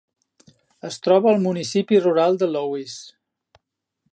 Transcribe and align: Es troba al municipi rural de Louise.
Es 0.89 0.95
troba 1.07 1.29
al 1.33 1.43
municipi 1.43 1.99
rural 2.07 2.41
de 2.45 2.51
Louise. 2.55 3.63